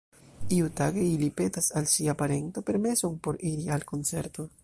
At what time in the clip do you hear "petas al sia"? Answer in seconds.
1.41-2.17